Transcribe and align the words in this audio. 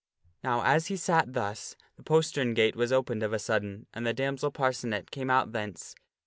Now, 0.43 0.63
as 0.63 0.87
he 0.87 0.97
sat 0.97 1.33
thus, 1.33 1.75
the 1.95 2.01
postern 2.01 2.55
gate 2.55 2.75
was 2.75 2.91
opened 2.91 3.21
of 3.21 3.33
a 3.33 3.37
sudden, 3.37 3.85
and 3.93 4.03
the 4.03 4.15
damsel 4.15 4.49
Parcenet 4.49 5.11
came 5.11 5.29
out 5.29 5.51
thence. 5.51 5.93